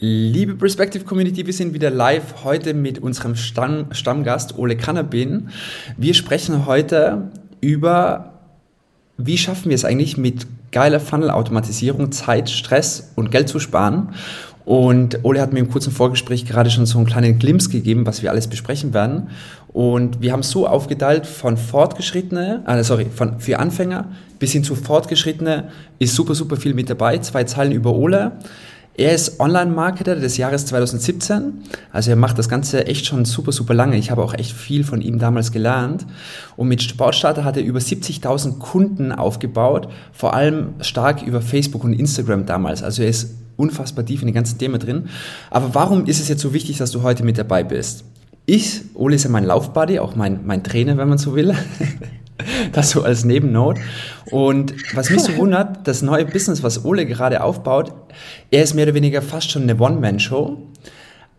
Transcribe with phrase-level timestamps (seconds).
[0.00, 5.48] Liebe Perspective Community, wir sind wieder live heute mit unserem Stamm, Stammgast Ole Kannabin.
[5.96, 8.34] Wir sprechen heute über,
[9.16, 14.10] wie schaffen wir es eigentlich mit geiler Funnel-Automatisierung, Zeit, Stress und Geld zu sparen.
[14.64, 18.22] Und Ole hat mir im kurzen Vorgespräch gerade schon so einen kleinen Glimpse gegeben, was
[18.22, 19.30] wir alles besprechen werden.
[19.72, 24.06] Und wir haben so aufgeteilt von Fortgeschrittene, äh, sorry, von für Anfänger
[24.38, 27.18] bis hin zu Fortgeschrittene ist super, super viel mit dabei.
[27.18, 28.32] Zwei Zeilen über Ole.
[28.98, 31.52] Er ist Online-Marketer des Jahres 2017.
[31.92, 33.96] Also er macht das Ganze echt schon super, super lange.
[33.96, 36.04] Ich habe auch echt viel von ihm damals gelernt.
[36.56, 41.92] Und mit Sportstarter hat er über 70.000 Kunden aufgebaut, vor allem stark über Facebook und
[41.92, 42.82] Instagram damals.
[42.82, 45.08] Also er ist unfassbar tief in die ganzen Themen drin.
[45.48, 48.02] Aber warum ist es jetzt so wichtig, dass du heute mit dabei bist?
[48.46, 51.54] Ich, Ole ist ja mein Laufbuddy, auch mein, mein Trainer, wenn man so will.
[52.72, 53.80] das so als Nebennote.
[54.30, 57.92] Und was mich so wundert, das neue Business, was Ole gerade aufbaut,
[58.50, 60.58] er ist mehr oder weniger fast schon eine One-Man-Show.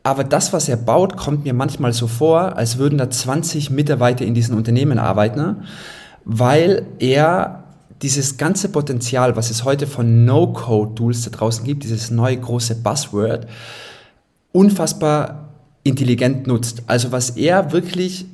[0.03, 4.25] Aber das, was er baut, kommt mir manchmal so vor, als würden da 20 Mitarbeiter
[4.25, 5.64] in diesen Unternehmen arbeiten,
[6.25, 7.64] weil er
[8.02, 13.47] dieses ganze Potenzial, was es heute von No-Code-Tools da draußen gibt, dieses neue große Buzzword,
[14.53, 15.50] unfassbar
[15.83, 16.83] intelligent nutzt.
[16.88, 18.25] Also was er wirklich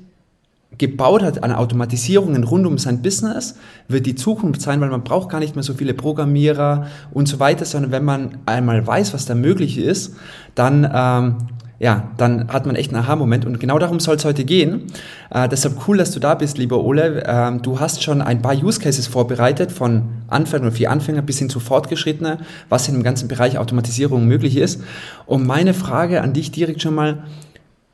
[0.77, 3.55] gebaut hat an Automatisierungen rund um sein Business,
[3.87, 7.39] wird die Zukunft sein, weil man braucht gar nicht mehr so viele Programmierer und so
[7.39, 10.15] weiter, sondern wenn man einmal weiß, was da möglich ist,
[10.55, 11.35] dann ähm,
[11.79, 14.83] ja, dann hat man echt einen Aha-Moment und genau darum soll es heute gehen.
[15.29, 17.23] Äh, deshalb cool, dass du da bist, lieber Ole.
[17.27, 21.39] Ähm, du hast schon ein paar Use Cases vorbereitet, von Anfänger oder für Anfänger bis
[21.39, 22.37] hin zu Fortgeschrittene,
[22.69, 24.81] was in dem ganzen Bereich Automatisierung möglich ist.
[25.25, 27.23] Und meine Frage an dich direkt schon mal,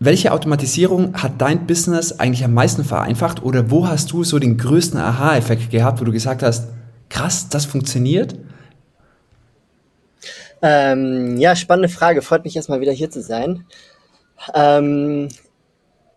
[0.03, 4.57] welche Automatisierung hat dein Business eigentlich am meisten vereinfacht oder wo hast du so den
[4.57, 6.69] größten Aha-Effekt gehabt, wo du gesagt hast,
[7.07, 8.33] krass, das funktioniert?
[10.63, 12.23] Ähm, ja, spannende Frage.
[12.23, 13.65] Freut mich erstmal wieder hier zu sein.
[14.55, 15.29] Ähm,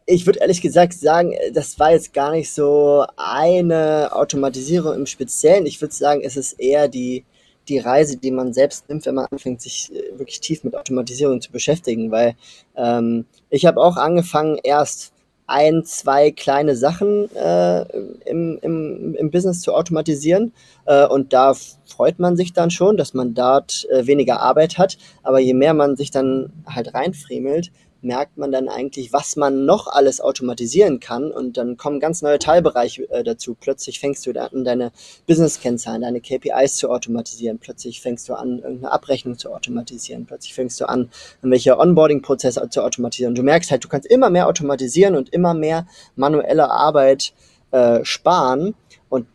[0.06, 5.66] ich würde ehrlich gesagt sagen, das war jetzt gar nicht so eine Automatisierung im Speziellen.
[5.66, 7.26] Ich würde sagen, es ist eher die,
[7.68, 11.40] die Reise, die man selbst nimmt, wenn man anfängt, sich äh, wirklich tief mit Automatisierung
[11.40, 12.34] zu beschäftigen, weil
[12.76, 15.14] ähm, ich habe auch angefangen, erst
[15.46, 17.82] ein, zwei kleine Sachen äh,
[18.24, 20.52] im, im, im Business zu automatisieren.
[20.86, 21.52] Äh, und da
[21.84, 24.96] freut man sich dann schon, dass man dort äh, weniger Arbeit hat.
[25.22, 27.70] Aber je mehr man sich dann halt reinfriemelt,
[28.04, 32.38] merkt man dann eigentlich, was man noch alles automatisieren kann und dann kommen ganz neue
[32.38, 33.56] Teilbereiche äh, dazu.
[33.58, 34.92] Plötzlich fängst du an, deine
[35.26, 37.58] Business-Kennzahlen, deine KPIs zu automatisieren.
[37.58, 40.26] Plötzlich fängst du an, irgendeine Abrechnung zu automatisieren.
[40.26, 43.34] Plötzlich fängst du an, irgendwelche Onboarding-Prozesse zu automatisieren.
[43.34, 47.32] Du merkst halt, du kannst immer mehr automatisieren und immer mehr manuelle Arbeit
[47.70, 48.74] äh, sparen
[49.08, 49.26] und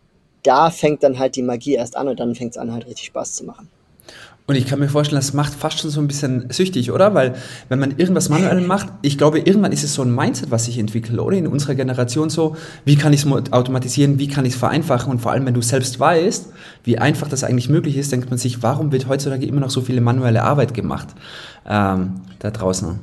[0.42, 3.06] da fängt dann halt die Magie erst an und dann fängt es an, halt richtig
[3.06, 3.68] Spaß zu machen.
[4.50, 7.14] Und ich kann mir vorstellen, das macht fast schon so ein bisschen süchtig, oder?
[7.14, 7.36] Weil
[7.68, 10.76] wenn man irgendwas manuell macht, ich glaube, irgendwann ist es so ein Mindset, was sich
[10.76, 11.36] entwickelt, oder?
[11.36, 15.12] In unserer Generation so, wie kann ich es automatisieren, wie kann ich es vereinfachen?
[15.12, 16.48] Und vor allem, wenn du selbst weißt,
[16.82, 19.82] wie einfach das eigentlich möglich ist, denkt man sich, warum wird heutzutage immer noch so
[19.82, 21.06] viele manuelle Arbeit gemacht
[21.64, 22.98] ähm, da draußen?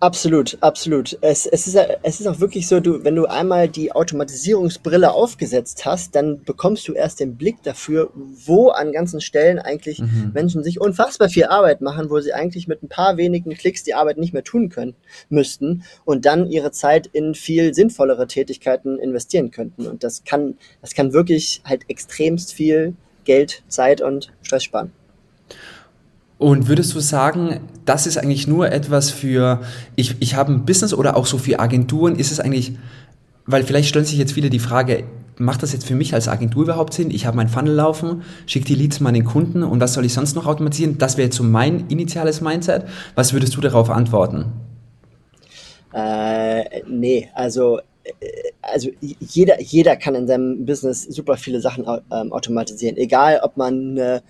[0.00, 1.18] Absolut, absolut.
[1.20, 5.84] Es, es, ist, es ist auch wirklich so, du, wenn du einmal die Automatisierungsbrille aufgesetzt
[5.84, 10.30] hast, dann bekommst du erst den Blick dafür, wo an ganzen Stellen eigentlich mhm.
[10.34, 13.94] Menschen sich unfassbar viel Arbeit machen, wo sie eigentlich mit ein paar wenigen Klicks die
[13.94, 14.94] Arbeit nicht mehr tun können,
[15.28, 19.86] müssten und dann ihre Zeit in viel sinnvollere Tätigkeiten investieren könnten.
[19.86, 22.94] Und das kann, das kann wirklich halt extremst viel
[23.24, 24.92] Geld, Zeit und Stress sparen.
[26.38, 29.62] Und würdest du sagen, das ist eigentlich nur etwas für,
[29.94, 32.72] ich, ich habe ein Business oder auch so für Agenturen, ist es eigentlich,
[33.46, 35.04] weil vielleicht stellen sich jetzt viele die Frage,
[35.38, 37.10] macht das jetzt für mich als Agentur überhaupt Sinn?
[37.10, 40.34] Ich habe mein Funnel laufen, schicke die Leads meinen Kunden und was soll ich sonst
[40.34, 40.98] noch automatisieren?
[40.98, 42.84] Das wäre jetzt so mein initiales Mindset.
[43.14, 44.46] Was würdest du darauf antworten?
[45.94, 48.12] Äh, nee, also äh,
[48.60, 52.96] also jeder, jeder kann in seinem Business super viele Sachen ähm, automatisieren.
[52.96, 54.20] Egal, ob man äh,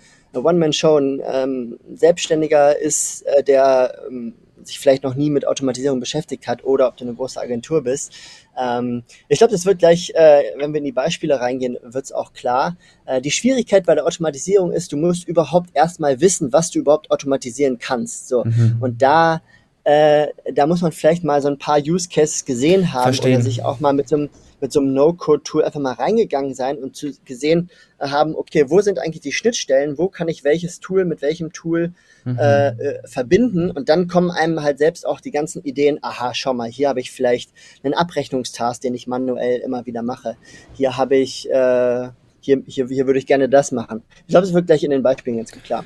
[0.43, 4.33] One-Man-Show ein ähm, Selbstständiger ist, äh, der ähm,
[4.67, 8.11] sich vielleicht noch nie mit Automatisierung beschäftigt hat oder ob du eine große Agentur bist.
[8.57, 12.11] Ähm, ich glaube, das wird gleich, äh, wenn wir in die Beispiele reingehen, wird es
[12.11, 12.77] auch klar.
[13.05, 17.11] Äh, die Schwierigkeit bei der Automatisierung ist, du musst überhaupt erstmal wissen, was du überhaupt
[17.11, 18.27] automatisieren kannst.
[18.27, 18.43] So.
[18.43, 18.77] Mhm.
[18.79, 19.41] Und da,
[19.83, 23.35] äh, da muss man vielleicht mal so ein paar Use Cases gesehen haben Verstehen.
[23.35, 26.77] oder sich auch mal mit so einem mit so einem No-Code-Tool einfach mal reingegangen sein
[26.77, 27.69] und zu gesehen
[27.99, 31.53] äh, haben, okay, wo sind eigentlich die Schnittstellen, wo kann ich welches Tool mit welchem
[31.53, 31.93] Tool
[32.25, 32.37] mhm.
[32.37, 36.53] äh, äh, verbinden und dann kommen einem halt selbst auch die ganzen Ideen, aha, schau
[36.53, 37.51] mal, hier habe ich vielleicht
[37.83, 40.37] einen Abrechnungstask, den ich manuell immer wieder mache.
[40.73, 44.03] Hier habe ich, äh, hier, hier, hier würde ich gerne das machen.
[44.21, 45.83] Ich glaube, es wird gleich in den Beispielen jetzt klar.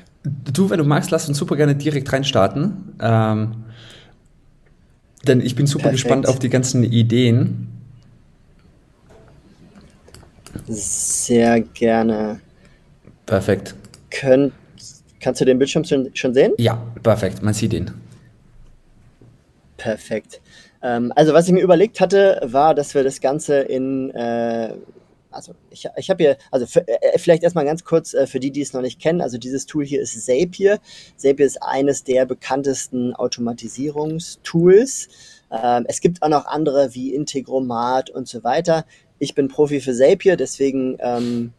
[0.52, 2.94] Du, wenn du magst, lass uns super gerne direkt reinstarten.
[3.00, 3.64] Ähm,
[5.26, 6.02] denn ich bin super Perfekt.
[6.02, 7.71] gespannt auf die ganzen Ideen.
[10.66, 12.40] Sehr gerne.
[13.26, 13.74] Perfekt.
[14.10, 14.52] Könnt,
[15.20, 16.52] kannst du den Bildschirm schon, sehen?
[16.58, 17.42] Ja, perfekt.
[17.42, 17.90] Man sieht ihn.
[19.76, 20.40] Perfekt.
[20.82, 24.74] Ähm, also was ich mir überlegt hatte, war, dass wir das Ganze in äh,
[25.32, 28.40] also ich, ich habe hier, also für, äh, äh, vielleicht erstmal ganz kurz äh, für
[28.40, 30.78] die, die es noch nicht kennen, also dieses Tool hier ist Zapier.
[31.16, 35.08] Zapier ist eines der bekanntesten Automatisierungstools.
[35.50, 38.84] Ähm, es gibt auch noch andere wie Integromat und so weiter.
[39.22, 41.52] Ich bin Profi für Zapier, deswegen ähm,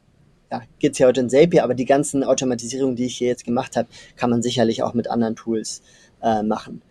[0.51, 3.45] ja, geht es ja heute in Zapier, aber die ganzen Automatisierungen, die ich hier jetzt
[3.45, 3.87] gemacht habe,
[4.17, 5.81] kann man sicherlich auch mit anderen Tools
[6.21, 6.81] äh, machen.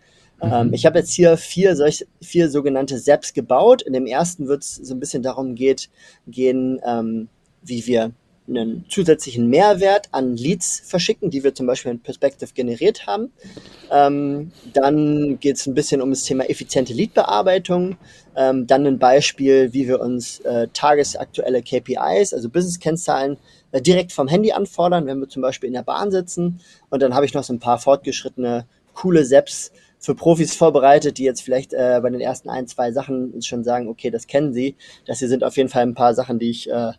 [0.41, 0.73] Ähm, mhm.
[0.73, 3.83] ich habe jetzt hier vier, solch, vier sogenannte SEPs gebaut.
[3.83, 5.91] In dem ersten wird es so ein bisschen darum geht,
[6.25, 7.29] gehen, ähm,
[7.61, 8.11] wie wir
[8.47, 13.31] einen zusätzlichen Mehrwert an Leads verschicken, die wir zum Beispiel in Perspective generiert haben.
[13.91, 17.97] Ähm, dann geht es ein bisschen um das Thema effiziente Leadbearbeitung.
[18.35, 23.37] Ähm, dann ein Beispiel, wie wir uns äh, tagesaktuelle KPIs, also Business-Kennzahlen,
[23.71, 26.59] äh, direkt vom Handy anfordern, wenn wir zum Beispiel in der Bahn sitzen.
[26.89, 29.71] Und dann habe ich noch so ein paar fortgeschrittene, coole SEPs,
[30.03, 33.87] für Profis vorbereitet, die jetzt vielleicht äh, bei den ersten ein, zwei Sachen schon sagen,
[33.87, 34.75] okay, das kennen sie.
[35.05, 36.91] Das hier sind auf jeden Fall ein paar Sachen, die ich äh,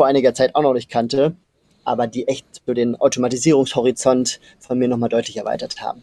[0.00, 1.36] vor einiger Zeit auch noch nicht kannte,
[1.84, 6.02] aber die echt so den Automatisierungshorizont von mir nochmal deutlich erweitert haben.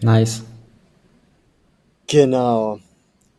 [0.00, 0.42] Nice.
[2.08, 2.80] Genau.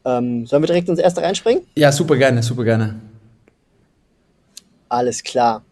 [0.05, 1.63] Ähm, sollen wir direkt ins erste reinspringen?
[1.75, 3.01] Ja, super gerne, super gerne.
[4.87, 5.65] Alles klar.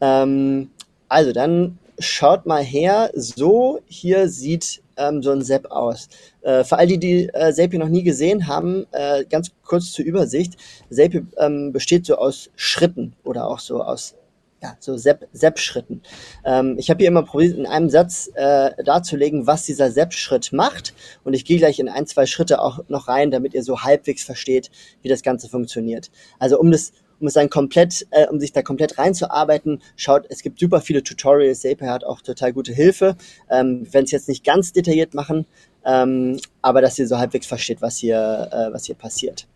[0.00, 0.70] Ähm,
[1.08, 3.12] also dann schaut mal her.
[3.14, 6.08] So hier sieht ähm, so ein Sepp aus.
[6.42, 10.04] Äh, für all die, die äh, Zapier noch nie gesehen haben, äh, ganz kurz zur
[10.04, 10.54] Übersicht.
[10.90, 14.14] Zapier ähm, besteht so aus Schritten oder auch so aus
[14.62, 16.02] ja, so Sepp-Schritten.
[16.44, 20.94] Ähm, ich habe hier immer probiert, in einem Satz äh, darzulegen, was dieser Sepp-Schritt macht.
[21.24, 24.24] Und ich gehe gleich in ein, zwei Schritte auch noch rein, damit ihr so halbwegs
[24.24, 24.70] versteht,
[25.02, 26.10] wie das Ganze funktioniert.
[26.38, 30.58] Also um das um dann komplett, äh, um sich da komplett reinzuarbeiten, schaut, es gibt
[30.60, 31.60] super viele Tutorials.
[31.60, 33.16] Zapier hat auch total gute Hilfe.
[33.50, 35.46] Ähm, Wenn es jetzt nicht ganz detailliert machen,
[35.84, 39.46] ähm, aber dass ihr so halbwegs versteht, was hier, äh, was hier passiert.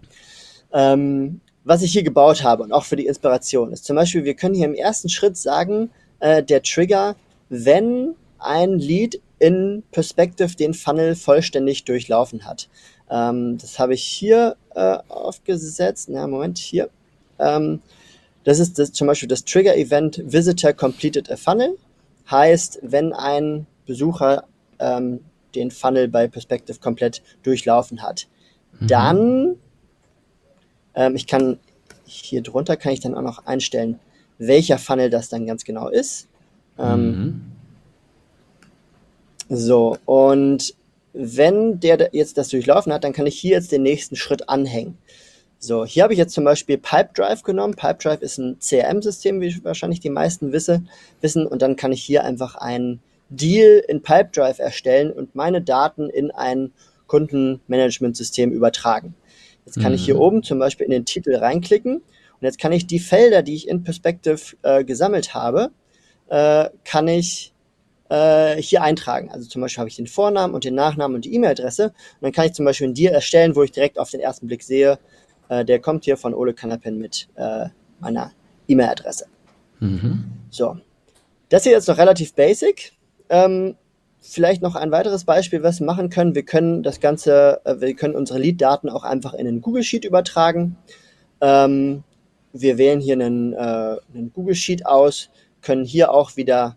[0.73, 4.35] Ähm, was ich hier gebaut habe und auch für die Inspiration ist zum Beispiel, wir
[4.35, 5.91] können hier im ersten Schritt sagen,
[6.21, 7.17] äh, der Trigger,
[7.49, 12.69] wenn ein Lead in Perspective den Funnel vollständig durchlaufen hat.
[13.11, 16.09] Ähm, das habe ich hier äh, aufgesetzt.
[16.11, 16.91] Na, Moment, hier.
[17.40, 17.81] Ähm,
[18.44, 21.76] das ist das, zum Beispiel das Trigger-Event Visitor Completed a Funnel.
[22.31, 24.44] Heißt, wenn ein Besucher
[24.78, 25.20] ähm,
[25.54, 28.28] den Funnel bei Perspective komplett durchlaufen hat,
[28.78, 28.87] mhm.
[28.87, 29.56] dann,
[30.94, 31.58] ähm, ich kann
[32.10, 34.00] hier drunter kann ich dann auch noch einstellen,
[34.38, 36.28] welcher Funnel das dann ganz genau ist.
[36.78, 37.42] Ähm, mhm.
[39.48, 40.75] So, und
[41.12, 44.96] wenn der jetzt das durchlaufen hat, dann kann ich hier jetzt den nächsten Schritt anhängen.
[45.62, 47.75] So, hier habe ich jetzt zum Beispiel Pipedrive genommen.
[47.75, 50.83] Pipedrive ist ein CRM-System, wie wahrscheinlich die meisten wisse,
[51.21, 51.47] wissen.
[51.47, 56.31] Und dann kann ich hier einfach einen Deal in Pipedrive erstellen und meine Daten in
[56.31, 56.73] ein
[57.09, 59.15] Kundenmanagementsystem übertragen.
[59.67, 59.97] Jetzt kann mhm.
[59.97, 60.21] ich hier mhm.
[60.21, 62.03] oben zum Beispiel in den Titel reinklicken und
[62.41, 65.73] jetzt kann ich die Felder, die ich in Perspective äh, gesammelt habe,
[66.29, 67.52] äh, kann ich
[68.09, 69.31] äh, hier eintragen.
[69.31, 72.33] Also zum Beispiel habe ich den Vornamen und den Nachnamen und die E-Mail-Adresse und dann
[72.33, 74.99] kann ich zum Beispiel einen Deal erstellen, wo ich direkt auf den ersten Blick sehe,
[75.50, 77.66] äh, der kommt hier von Ole Kanapen mit äh,
[77.99, 78.33] meiner
[78.69, 79.26] E-Mail-Adresse.
[79.80, 80.25] Mhm.
[80.49, 80.78] So.
[81.49, 82.92] Das hier ist noch relativ basic.
[83.28, 83.75] Ähm,
[84.21, 86.37] vielleicht noch ein weiteres Beispiel, was wir machen können.
[86.37, 90.04] Wir können das Ganze, äh, wir können unsere Lead-Daten auch einfach in einen Google Sheet
[90.04, 90.76] übertragen.
[91.40, 92.04] Ähm,
[92.52, 93.57] wir wählen hier einen, äh,
[94.14, 95.30] einen, Google Sheet aus,
[95.62, 96.76] können hier auch wieder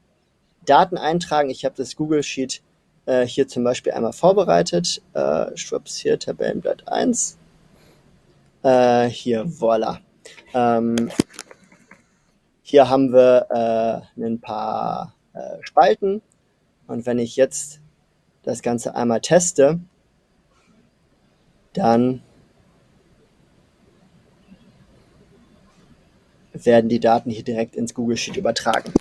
[0.66, 1.52] Daten eintragen.
[1.52, 2.64] Ich habe das Google Sheet
[3.06, 5.02] äh, hier zum Beispiel einmal vorbereitet.
[5.14, 7.38] Äh, Schwupps, hier Tabellenblatt 1.
[8.64, 10.00] Äh, hier, voila.
[10.54, 11.12] Ähm,
[12.62, 13.48] hier haben wir
[14.18, 16.22] äh, ein paar äh, Spalten.
[16.88, 17.82] Und wenn ich jetzt
[18.44, 19.80] das Ganze einmal teste,
[21.74, 22.22] dann
[26.54, 28.94] werden die Daten hier direkt ins Google Sheet übertragen.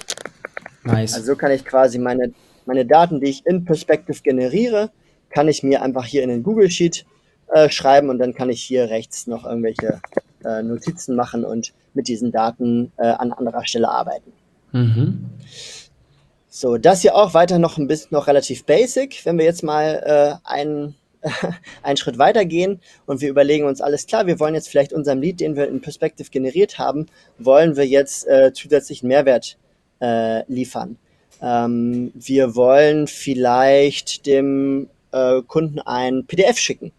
[0.85, 1.15] Nice.
[1.15, 2.33] Also so kann ich quasi meine,
[2.67, 4.91] meine Daten, die ich in Perspective generiere,
[5.31, 7.05] kann ich mir einfach hier in den Google Sheet
[7.53, 10.01] äh, schreiben und dann kann ich hier rechts noch irgendwelche
[10.45, 14.33] äh, Notizen machen und mit diesen Daten äh, an anderer Stelle arbeiten.
[14.73, 15.31] Mhm.
[16.49, 19.25] So, das hier auch weiter noch ein bisschen noch relativ basic.
[19.25, 20.95] Wenn wir jetzt mal äh, einen,
[21.83, 25.21] einen Schritt weiter gehen und wir überlegen uns alles klar, wir wollen jetzt vielleicht unserem
[25.21, 27.07] Lead, den wir in Perspective generiert haben,
[27.39, 29.57] wollen wir jetzt äh, zusätzlichen Mehrwert
[30.01, 30.97] äh, liefern.
[31.41, 36.93] Ähm, wir wollen vielleicht dem äh, Kunden ein PDF schicken.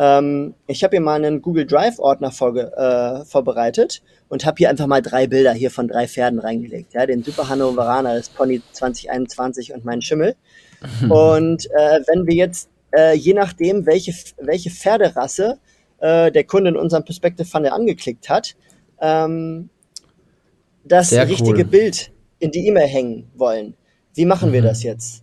[0.00, 5.02] Ähm, ich habe hier mal einen Google Drive-Ordner äh, vorbereitet und habe hier einfach mal
[5.02, 6.94] drei Bilder hier von drei Pferden reingelegt.
[6.94, 10.36] Ja, den Super Hannoveraner, das Pony 2021 und meinen Schimmel.
[11.10, 15.58] Und äh, wenn wir jetzt, äh, je nachdem, welche, welche Pferderasse
[15.98, 18.56] äh, der Kunde in unserem Perspective Funnel angeklickt hat,
[19.02, 19.68] ähm,
[20.84, 21.64] das Sehr richtige cool.
[21.64, 23.74] Bild in die E-Mail hängen wollen.
[24.14, 24.54] Wie machen mhm.
[24.54, 25.22] wir das jetzt?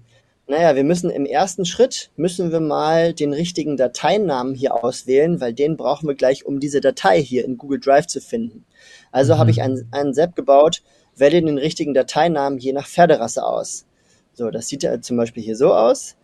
[0.50, 5.54] Naja, wir müssen im ersten Schritt, müssen wir mal den richtigen Dateinamen hier auswählen, weil
[5.54, 8.66] den brauchen wir gleich, um diese Datei hier in Google Drive zu finden.
[9.12, 9.40] Also mhm.
[9.40, 10.84] habe ich einen, einen SAP gebaut,
[11.18, 13.86] wähle den richtigen Dateinamen je nach Pferderasse aus.
[14.32, 16.16] So, das sieht ja zum Beispiel hier so aus,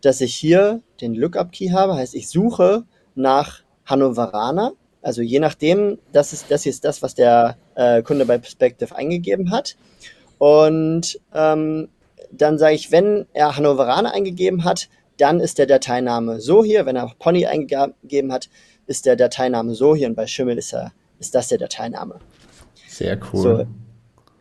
[0.00, 4.72] dass ich hier den Lookup-Key habe, heißt ich suche nach Hannoveraner.
[5.02, 8.96] Also je nachdem, das ist das hier ist das, was der äh, Kunde bei Perspective
[8.96, 9.76] eingegeben hat.
[10.38, 11.88] Und ähm,
[12.30, 16.86] dann sage ich, wenn er Hannoveraner eingegeben hat, dann ist der Dateiname so hier.
[16.86, 18.48] Wenn er Pony eingegeben hat,
[18.86, 20.08] ist der Dateiname so hier.
[20.08, 22.20] Und bei Schimmel ist, er, ist das der Dateiname.
[22.88, 23.42] Sehr cool.
[23.42, 23.66] So,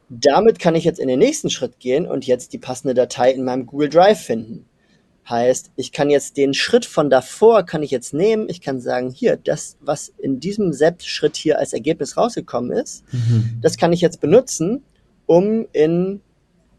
[0.09, 3.43] damit kann ich jetzt in den nächsten Schritt gehen und jetzt die passende Datei in
[3.43, 4.65] meinem Google Drive finden.
[5.29, 8.47] Heißt, ich kann jetzt den Schritt von davor kann ich jetzt nehmen.
[8.47, 13.59] Ich kann sagen, hier, das, was in diesem Selbstschritt hier als Ergebnis rausgekommen ist, mhm.
[13.61, 14.83] das kann ich jetzt benutzen,
[15.25, 16.21] um in,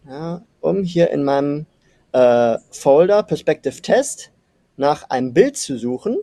[0.09, 1.67] ja, um hier in meinem
[2.13, 4.31] äh, Folder Perspective Test
[4.77, 6.19] nach einem Bild zu suchen.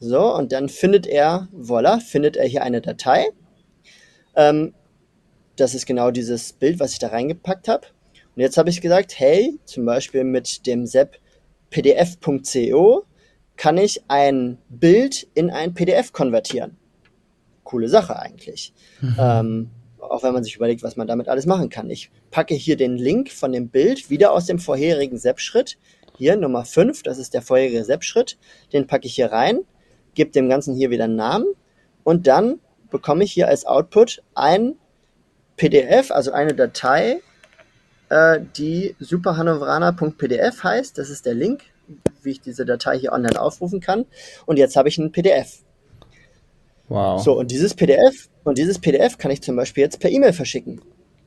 [0.00, 3.30] So, und dann findet er, voila, findet er hier eine Datei.
[4.36, 4.74] Ähm,
[5.56, 7.86] das ist genau dieses Bild, was ich da reingepackt habe.
[8.36, 11.18] Und jetzt habe ich gesagt, hey, zum Beispiel mit dem SEP
[11.70, 13.04] pdf.co
[13.56, 16.76] kann ich ein Bild in ein PDF konvertieren.
[17.64, 18.72] Coole Sache eigentlich.
[19.00, 19.16] Mhm.
[19.18, 19.70] Ähm,
[20.10, 21.90] auch wenn man sich überlegt, was man damit alles machen kann.
[21.90, 25.78] Ich packe hier den Link von dem Bild wieder aus dem vorherigen SEP-Schritt.
[26.16, 28.38] Hier Nummer 5, das ist der vorherige SEP-Schritt.
[28.72, 29.60] Den packe ich hier rein,
[30.14, 31.46] gebe dem Ganzen hier wieder einen Namen
[32.04, 32.60] und dann
[32.90, 34.74] bekomme ich hier als Output ein
[35.56, 37.20] PDF, also eine Datei
[38.08, 40.98] äh, die superhannoveraner.pdf heißt.
[40.98, 41.62] Das ist der Link,
[42.22, 44.06] wie ich diese Datei hier online aufrufen kann.
[44.46, 45.58] Und jetzt habe ich ein PDF.
[46.88, 47.22] Wow.
[47.22, 50.80] So, und dieses PDF, und dieses PDF kann ich zum Beispiel jetzt per E-Mail verschicken.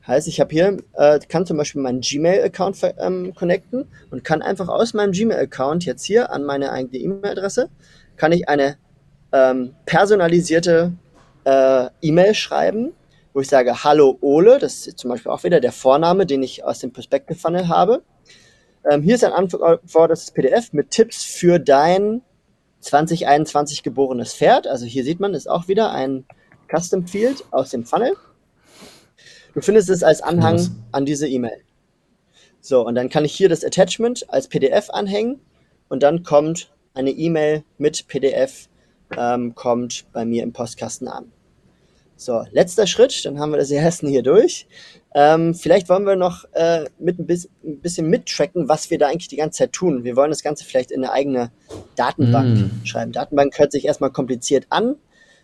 [0.06, 4.68] Heißt, ich habe hier, äh, kann zum Beispiel meinen Gmail-Account ähm, connecten und kann einfach
[4.68, 7.68] aus meinem Gmail-Account jetzt hier an meine eigene E-Mail-Adresse,
[8.16, 8.76] kann ich eine
[9.32, 10.92] ähm, personalisierte
[11.44, 12.92] äh, E-Mail schreiben
[13.32, 16.64] wo ich sage, hallo Ole, das ist zum Beispiel auch wieder der Vorname, den ich
[16.64, 18.02] aus dem Perspective Funnel habe.
[18.90, 22.22] Ähm, hier ist ein anfordertes PDF mit Tipps für dein
[22.80, 24.66] 2021 geborenes Pferd.
[24.66, 26.24] Also hier sieht man, ist auch wieder ein
[26.74, 28.16] Custom Field aus dem Funnel.
[29.54, 30.70] Du findest es als Anhang Was?
[30.92, 31.62] an diese E-Mail.
[32.60, 35.40] So, und dann kann ich hier das Attachment als PDF anhängen
[35.88, 38.68] und dann kommt eine E-Mail mit PDF,
[39.16, 41.32] ähm, kommt bei mir im Postkasten an.
[42.16, 44.68] So, letzter Schritt, dann haben wir das ersten hier durch.
[45.14, 49.08] Ähm, vielleicht wollen wir noch äh, mit ein bisschen, ein bisschen mittracken, was wir da
[49.08, 50.04] eigentlich die ganze Zeit tun.
[50.04, 51.50] Wir wollen das Ganze vielleicht in eine eigene
[51.96, 52.86] Datenbank mm.
[52.86, 53.12] schreiben.
[53.12, 54.96] Datenbank hört sich erstmal kompliziert an.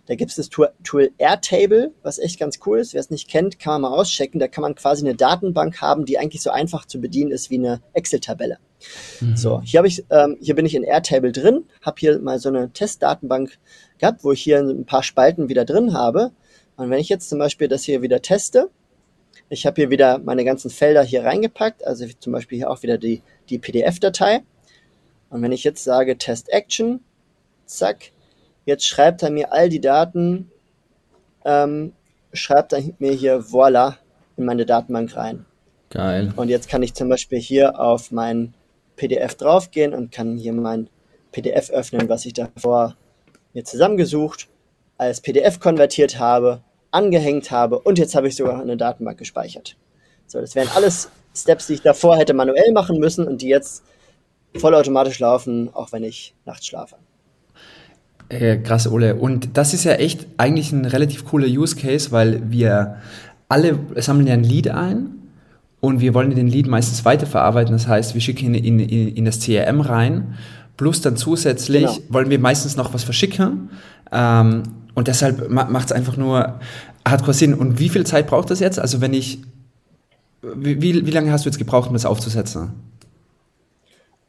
[0.08, 2.94] Da gibt es das Tool, Airtable, was echt ganz cool ist.
[2.94, 4.40] Wer es nicht kennt, kann man mal auschecken.
[4.40, 7.58] Da kann man quasi eine Datenbank haben, die eigentlich so einfach zu bedienen ist wie
[7.58, 8.56] eine Excel-Tabelle.
[9.20, 9.36] Mhm.
[9.36, 12.48] So, hier habe ich, ähm, hier bin ich in Airtable drin, habe hier mal so
[12.48, 13.58] eine Testdatenbank
[13.98, 16.32] gehabt, wo ich hier ein paar Spalten wieder drin habe.
[16.76, 18.70] Und wenn ich jetzt zum Beispiel das hier wieder teste,
[19.50, 22.96] ich habe hier wieder meine ganzen Felder hier reingepackt, also zum Beispiel hier auch wieder
[22.96, 24.40] die, die PDF-Datei.
[25.28, 27.00] Und wenn ich jetzt sage Test Action,
[27.66, 28.12] zack,
[28.68, 30.50] jetzt schreibt er mir all die Daten,
[31.44, 31.92] ähm,
[32.32, 33.96] schreibt er mir hier voila
[34.36, 35.46] in meine Datenbank rein.
[35.90, 36.32] Geil.
[36.36, 38.52] Und jetzt kann ich zum Beispiel hier auf mein
[38.96, 40.90] PDF draufgehen und kann hier mein
[41.32, 42.94] PDF öffnen, was ich davor
[43.54, 44.48] mir zusammengesucht,
[44.98, 46.60] als PDF konvertiert habe
[46.90, 49.76] angehängt habe und jetzt habe ich sogar eine Datenbank gespeichert.
[50.26, 53.84] So, das wären alles Steps, die ich davor hätte manuell machen müssen und die jetzt
[54.56, 56.96] vollautomatisch laufen, auch wenn ich nachts schlafe.
[58.28, 59.14] Äh, krass, Ole.
[59.14, 62.96] Und das ist ja echt eigentlich ein relativ cooler Use Case, weil wir
[63.48, 65.10] alle sammeln ja ein Lead ein
[65.80, 67.72] und wir wollen den Lead meistens weiterverarbeiten.
[67.72, 70.34] Das heißt, wir schicken ihn in, in, in das CRM rein.
[70.76, 71.98] Plus dann zusätzlich genau.
[72.10, 73.70] wollen wir meistens noch was verschicken.
[74.12, 74.62] Ähm,
[74.94, 76.60] und deshalb macht es einfach nur
[77.06, 77.54] hardcore Sinn.
[77.54, 78.78] Und wie viel Zeit braucht das jetzt?
[78.78, 79.38] Also wenn ich,
[80.42, 82.72] wie, wie lange hast du jetzt gebraucht, um das aufzusetzen?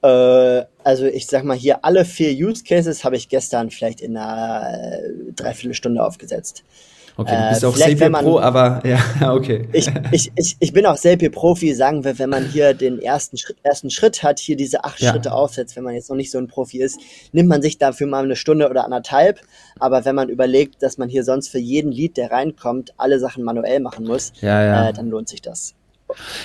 [0.01, 4.17] Äh, also ich sag mal hier, alle vier Use Cases habe ich gestern vielleicht in
[4.17, 6.63] einer äh, Dreiviertelstunde aufgesetzt.
[7.19, 9.67] Okay, du bist äh, auch Zapier man, Pro, aber ja, okay.
[9.73, 13.37] Ich, ich, ich, ich bin auch Zapier Profi, sagen wir, wenn man hier den ersten,
[13.37, 15.11] Schritt, ersten Schritt hat, hier diese acht ja.
[15.11, 16.97] Schritte aufsetzt, wenn man jetzt noch nicht so ein Profi ist,
[17.33, 19.41] nimmt man sich dafür mal eine Stunde oder anderthalb.
[19.79, 23.43] Aber wenn man überlegt, dass man hier sonst für jeden Lied, der reinkommt, alle Sachen
[23.43, 24.89] manuell machen muss, ja, ja.
[24.89, 25.75] Äh, dann lohnt sich das.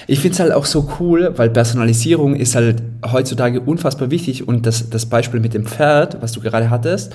[0.06, 4.66] Ich finde es halt auch so cool, weil Personalisierung ist halt heutzutage unfassbar wichtig und
[4.66, 7.14] das, das Beispiel mit dem Pferd, was du gerade hattest,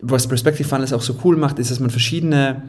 [0.00, 2.62] was Perspective Funnels auch so cool macht, ist, dass man verschiedene,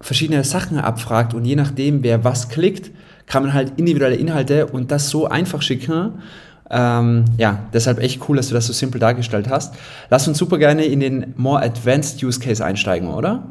[0.00, 2.90] verschiedene Sachen abfragt und je nachdem, wer was klickt,
[3.26, 6.22] kann man halt individuelle Inhalte und das so einfach schicken.
[6.70, 9.74] Ähm, ja, deshalb echt cool, dass du das so simpel dargestellt hast.
[10.10, 13.44] Lass uns super gerne in den more advanced Use Case einsteigen, oder?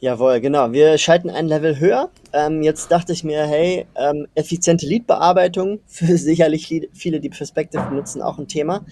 [0.00, 0.72] Jawohl, genau.
[0.72, 2.10] Wir schalten ein Level höher.
[2.32, 8.20] Ähm, jetzt dachte ich mir, hey, ähm, effiziente Lead-Bearbeitung für sicherlich viele, die Perspective benutzen,
[8.20, 8.84] auch ein Thema.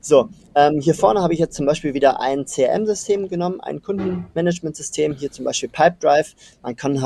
[0.00, 5.14] So, ähm, hier vorne habe ich jetzt zum Beispiel wieder ein CRM-System genommen, ein Kundenmanagement-System,
[5.14, 6.34] hier zum Beispiel Pipedrive.
[6.62, 7.02] Man kann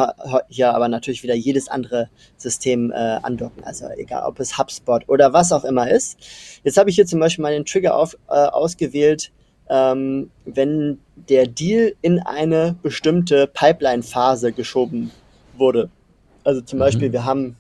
[0.49, 5.33] hier aber natürlich wieder jedes andere System äh, andocken, also egal ob es HubSpot oder
[5.33, 6.19] was auch immer ist.
[6.63, 9.33] Jetzt habe ich hier zum Beispiel mal den Trigger auf, äh, ausgewählt,
[9.71, 10.99] ähm, wenn
[11.29, 15.13] der Deal in eine bestimmte Pipeline-Phase geschoben
[15.57, 15.89] wurde.
[16.45, 16.81] Also zum mhm.
[16.81, 17.57] Beispiel, wir haben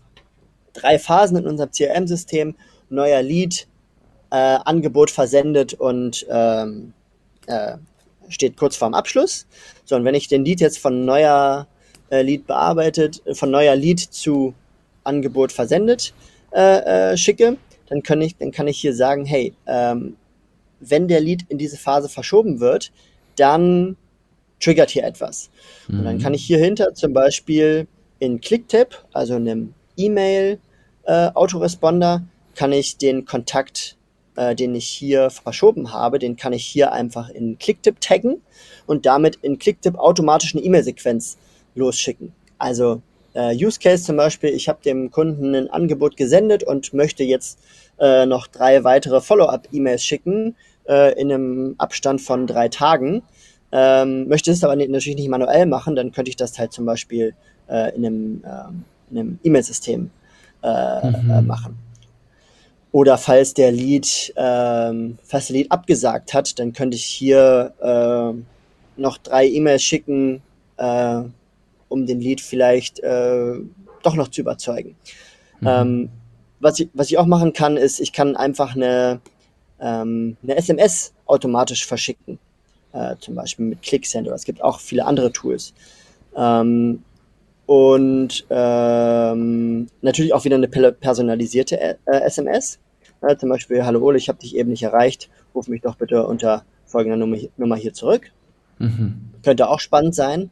[0.73, 2.57] drei Phasen in unserem CRM-System,
[2.89, 3.69] neuer Lead,
[4.31, 6.93] äh, Angebot versendet und ähm,
[7.47, 7.77] äh,
[8.29, 9.47] steht kurz vorm Abschluss.
[9.85, 11.69] So, und wenn ich den Lead jetzt von neuer
[12.11, 14.55] äh, Lead bearbeitet, von neuer Lead zu
[15.05, 16.13] Angebot versendet
[16.53, 17.57] äh, äh, schicke,
[17.89, 20.17] dann kann ich, dann kann ich hier sagen, hey, ähm,
[20.81, 22.93] wenn der Lead in diese Phase verschoben wird,
[23.37, 23.99] dann
[24.59, 25.51] triggert hier etwas.
[25.89, 25.99] Mhm.
[25.99, 26.21] Und dann mhm.
[26.21, 27.87] kann ich hier hinter zum Beispiel
[28.19, 33.97] in Clicktip, also einem E-Mail-Autoresponder, äh, kann ich den Kontakt
[34.37, 38.41] äh, den ich hier verschoben habe, den kann ich hier einfach in Clicktip taggen
[38.87, 41.37] und damit in Clicktip automatisch eine E-Mail-Sequenz
[41.75, 42.33] losschicken.
[42.59, 43.03] Also
[43.35, 47.59] äh, Use Case zum Beispiel, ich habe dem Kunden ein Angebot gesendet und möchte jetzt
[47.99, 50.57] äh, noch drei weitere Follow-up-E-Mails schicken
[50.89, 53.23] äh, in einem Abstand von drei Tagen.
[53.73, 57.35] Ähm, möchte es aber natürlich nicht manuell machen, dann könnte ich das halt zum Beispiel
[57.69, 60.11] äh, in einem, ähm, E-Mail-System
[60.63, 61.47] äh, mhm.
[61.47, 61.79] machen.
[62.93, 69.01] Oder falls der Lead, ähm, falls der Lead abgesagt hat, dann könnte ich hier äh,
[69.01, 70.43] noch drei E-Mails schicken,
[70.77, 71.23] äh,
[71.89, 73.55] um den Lead vielleicht äh,
[74.03, 74.97] doch noch zu überzeugen.
[75.61, 75.69] Mhm.
[75.69, 76.09] Ähm,
[76.59, 79.21] was, ich, was ich auch machen kann, ist, ich kann einfach eine,
[79.81, 82.39] ähm, eine SMS automatisch verschicken.
[82.93, 85.73] Äh, zum Beispiel mit ClickSend oder es gibt auch viele andere Tools.
[86.37, 87.03] Ähm,
[87.67, 92.81] und ähm, natürlich auch wieder eine personalisierte äh, SMS.
[93.23, 96.27] Ja, zum Beispiel, hallo Ole, ich habe dich eben nicht erreicht, ruf mich doch bitte
[96.27, 98.33] unter folgender Nummer, Nummer hier zurück.
[98.79, 99.31] Mhm.
[99.45, 100.51] Könnte auch spannend sein.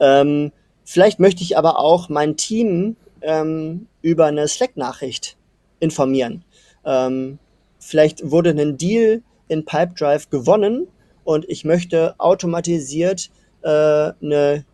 [0.00, 0.52] Ähm,
[0.84, 5.36] vielleicht möchte ich aber auch mein Team ähm, über eine Slack-Nachricht
[5.78, 6.42] informieren.
[6.84, 7.38] Ähm,
[7.86, 10.88] vielleicht wurde ein Deal in Pipedrive gewonnen
[11.24, 13.30] und ich möchte automatisiert
[13.62, 14.64] äh, eine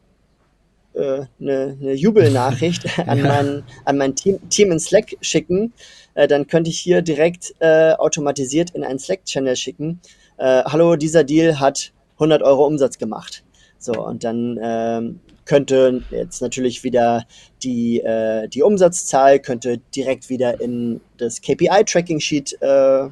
[0.94, 5.72] äh, eine, eine Jubelnachricht an mein, an mein Team, Team in Slack schicken,
[6.14, 10.00] äh, dann könnte ich hier direkt äh, automatisiert in einen Slack-Channel schicken.
[10.36, 13.42] Äh, Hallo, dieser Deal hat 100 Euro Umsatz gemacht.
[13.82, 17.26] So, und dann ähm, könnte jetzt natürlich wieder
[17.64, 23.08] die, äh, die Umsatzzahl könnte direkt wieder in das KPI-Tracking-Sheet äh, äh,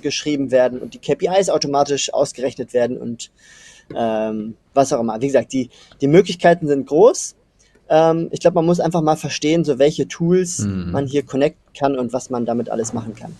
[0.00, 3.32] geschrieben werden und die KPIs automatisch ausgerechnet werden und
[3.94, 5.20] ähm, was auch immer.
[5.20, 5.68] Wie gesagt, die,
[6.00, 7.34] die Möglichkeiten sind groß.
[7.88, 10.92] Ähm, ich glaube, man muss einfach mal verstehen, so welche Tools mhm.
[10.92, 13.34] man hier connecten kann und was man damit alles machen kann.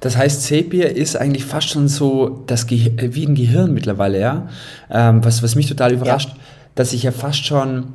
[0.00, 4.48] Das heißt, Zapier ist eigentlich fast schon so das Ge wie ein Gehirn mittlerweile, ja.
[4.90, 6.36] Ähm, was, was mich total überrascht, ja.
[6.74, 7.94] dass ich ja fast schon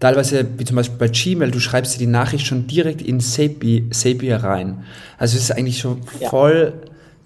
[0.00, 4.36] teilweise, wie zum Beispiel bei Gmail, du schreibst dir die Nachricht schon direkt in Zapier
[4.42, 4.84] rein.
[5.18, 6.28] Also es ist eigentlich schon ja.
[6.28, 6.74] voll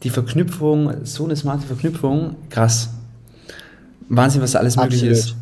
[0.03, 2.91] die Verknüpfung, so eine smarte Verknüpfung, krass.
[4.09, 5.17] Wahnsinn, was da alles möglich Absolut.
[5.17, 5.37] ist.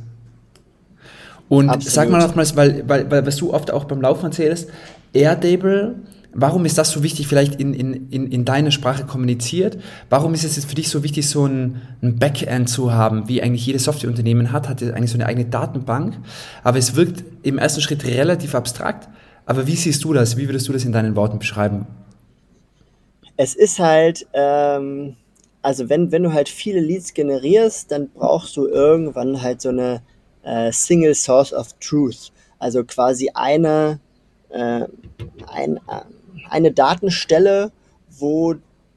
[1.48, 1.92] Und Absolut.
[1.92, 4.68] sag mal nochmals, weil, weil, weil was du oft auch beim Laufen erzählst,
[5.12, 5.94] Airtable,
[6.36, 9.78] warum ist das so wichtig, vielleicht in, in, in, in deiner Sprache kommuniziert?
[10.10, 13.42] Warum ist es jetzt für dich so wichtig, so ein, ein Backend zu haben, wie
[13.42, 16.18] eigentlich jedes Softwareunternehmen hat, hat eigentlich so eine eigene Datenbank,
[16.62, 19.08] aber es wirkt im ersten Schritt relativ abstrakt.
[19.46, 20.36] Aber wie siehst du das?
[20.36, 21.86] Wie würdest du das in deinen Worten beschreiben?
[23.36, 25.16] Es ist halt, ähm,
[25.62, 30.02] also wenn, wenn du halt viele Leads generierst, dann brauchst du irgendwann halt so eine
[30.42, 32.32] äh, Single Source of Truth.
[32.58, 34.00] Also quasi eine,
[34.50, 34.84] äh,
[35.46, 36.00] ein, äh,
[36.50, 37.72] eine Datenstelle,
[38.18, 38.54] wo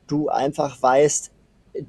[0.07, 1.31] du einfach weißt,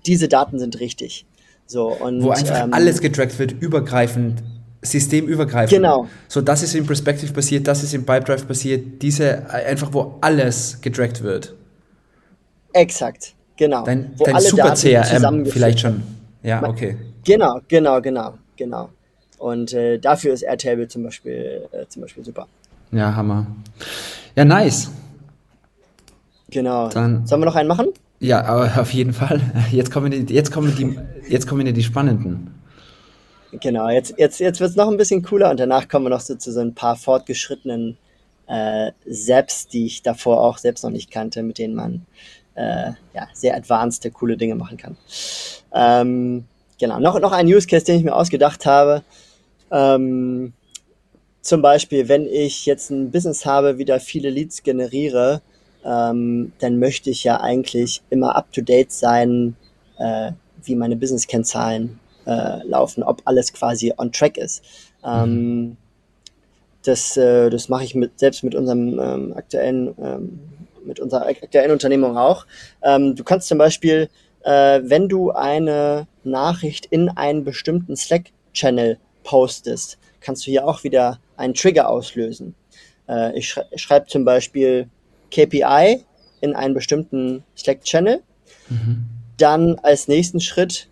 [0.07, 1.27] diese Daten sind richtig.
[1.67, 4.43] So, und, wo einfach ähm, alles getrackt wird, übergreifend,
[4.83, 5.71] systemübergreifend.
[5.71, 6.09] Genau.
[6.29, 10.81] So, das ist in Perspective passiert, das ist in Pipedrive passiert, diese, einfach wo alles
[10.81, 11.55] getrackt wird.
[12.73, 13.85] Exakt, genau.
[13.85, 16.03] Dein, dein Super CRM vielleicht schon.
[16.43, 16.97] Ja, okay.
[17.25, 18.89] Genau, genau, genau, genau.
[19.39, 22.47] Und äh, dafür ist Airtable zum Beispiel, äh, zum Beispiel super.
[22.93, 23.47] Ja, Hammer.
[24.35, 24.91] Ja, nice.
[26.51, 26.89] Genau.
[26.89, 27.89] Dann, Sollen wir noch einen machen?
[28.19, 29.41] Ja, auf jeden Fall.
[29.71, 32.55] Jetzt kommen die, jetzt kommen die, jetzt kommen die spannenden.
[33.53, 36.21] Genau, jetzt, jetzt, jetzt wird es noch ein bisschen cooler und danach kommen wir noch
[36.21, 37.97] so zu so ein paar fortgeschrittenen
[38.47, 42.07] äh, Zaps, die ich davor auch selbst noch nicht kannte, mit denen man
[42.55, 44.97] äh, ja, sehr advanced, coole Dinge machen kann.
[45.73, 46.45] Ähm,
[46.79, 49.03] genau, noch, noch ein Use Case, den ich mir ausgedacht habe.
[49.73, 50.53] Ähm,
[51.43, 55.43] zum Beispiel, wenn ich jetzt ein Business habe, wieder viele Leads generiere,
[55.85, 59.57] ähm, dann möchte ich ja eigentlich immer up-to-date sein,
[59.99, 64.63] äh, wie meine Business-Kennzahlen äh, laufen, ob alles quasi on track ist.
[65.05, 65.77] Ähm,
[66.85, 70.41] das äh, das mache ich mit, selbst mit unserem ähm, aktuellen, ähm,
[70.85, 72.47] mit unserer aktuellen Unternehmung auch.
[72.83, 74.09] Ähm, du kannst zum Beispiel,
[74.45, 81.19] äh, wenn du eine Nachricht in einen bestimmten Slack-Channel postest, kannst du hier auch wieder
[81.37, 82.55] einen Trigger auslösen.
[83.09, 84.89] Äh, ich, schrei ich schreibe zum Beispiel
[85.31, 86.05] KPI
[86.41, 88.23] in einen bestimmten Slack-Channel.
[88.69, 89.05] Mhm.
[89.37, 90.89] Dann als nächsten Schritt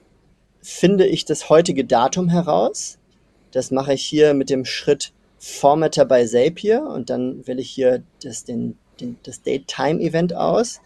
[0.63, 2.99] finde ich das heutige Datum heraus.
[3.53, 8.03] Das mache ich hier mit dem Schritt Formatter bei Zapier und dann wähle ich hier
[8.23, 10.81] das, den, den, das Date-Time-Event aus.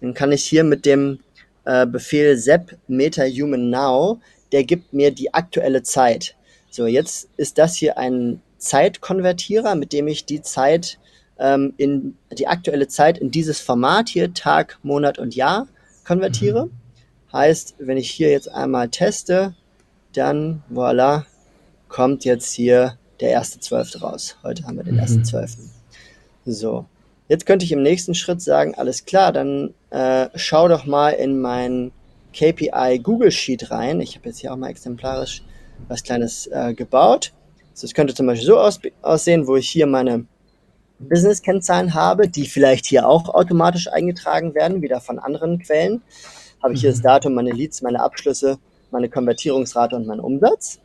[0.00, 1.18] Dann kann ich hier mit dem
[1.64, 4.20] äh, Befehl zap meta human now,
[4.52, 6.36] der gibt mir die aktuelle Zeit.
[6.70, 10.98] So, jetzt ist das hier ein Zeitkonvertierer, mit dem ich die Zeit
[11.38, 15.68] ähm, in die aktuelle Zeit in dieses Format hier, Tag, Monat und Jahr,
[16.06, 16.66] konvertiere.
[16.66, 16.72] Mhm.
[17.32, 19.54] Heißt, wenn ich hier jetzt einmal teste,
[20.14, 21.24] dann voilà,
[21.88, 24.36] kommt jetzt hier der erste Zwölfte raus.
[24.42, 25.00] Heute haben wir den mhm.
[25.00, 25.70] ersten Zwölften.
[26.46, 26.86] So,
[27.28, 31.40] jetzt könnte ich im nächsten Schritt sagen, alles klar, dann äh, schau doch mal in
[31.40, 31.92] mein
[32.32, 34.00] KPI Google Sheet rein.
[34.00, 35.42] Ich habe jetzt hier auch mal exemplarisch
[35.88, 37.32] was Kleines äh, gebaut.
[37.72, 40.26] Also es könnte zum Beispiel so aus, aussehen, wo ich hier meine
[40.98, 46.02] Business-Kennzahlen habe, die vielleicht hier auch automatisch eingetragen werden, wieder von anderen Quellen.
[46.62, 47.04] Habe ich hier das mhm.
[47.04, 48.58] Datum, meine Leads, meine Abschlüsse,
[48.90, 50.80] meine Konvertierungsrate und meinen Umsatz.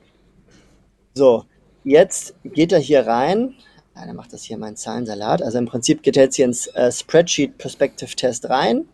[1.14, 1.46] So,
[1.84, 3.56] jetzt geht er hier rein.
[3.96, 5.42] Ja, dann macht das hier meinen Zahlensalat.
[5.42, 8.86] Also im Prinzip geht er jetzt hier ins äh, Spreadsheet Perspective Test rein,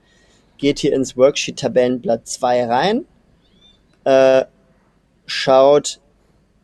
[0.58, 3.06] geht hier ins Worksheet Tabellenblatt 2 rein,
[4.04, 4.44] äh,
[5.26, 6.02] schaut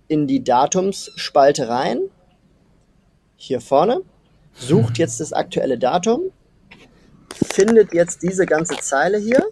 [0.08, 2.00] in die Datumsspalte rein,
[3.38, 4.02] hier vorne,
[4.56, 6.32] sucht jetzt das aktuelle Datum,
[7.54, 9.44] findet jetzt diese ganze Zeile hier.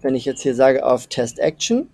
[0.00, 1.88] Wenn ich jetzt hier sage auf Test Action,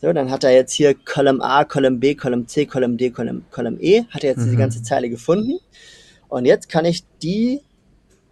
[0.00, 3.44] so, dann hat er jetzt hier Column A, Column B, Column C, Column D, Column,
[3.50, 4.44] Column E, hat er jetzt mhm.
[4.44, 5.58] diese ganze Zeile gefunden.
[6.28, 7.62] Und jetzt kann ich die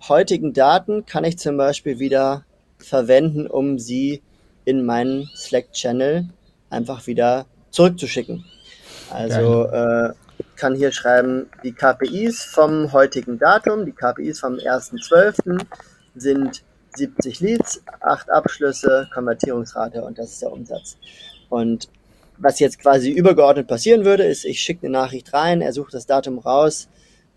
[0.09, 2.45] heutigen Daten, kann ich zum Beispiel wieder
[2.79, 4.23] verwenden, um sie
[4.67, 6.29] in meinen Slack-Channel
[6.69, 8.45] einfach wieder zurückzuschicken.
[9.11, 10.13] Also äh,
[10.57, 15.65] kann hier schreiben, die KPIs vom heutigen Datum, die KPIs vom 1.12.
[16.15, 16.63] sind
[16.97, 20.97] 70 Leads, 8 Abschlüsse, Konvertierungsrate und das ist der Umsatz.
[21.49, 21.89] Und
[22.39, 26.07] was jetzt quasi übergeordnet passieren würde, ist, ich schicke eine Nachricht rein, er sucht das
[26.07, 26.89] Datum raus,